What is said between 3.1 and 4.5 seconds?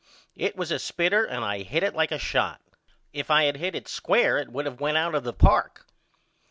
If I had hit it square it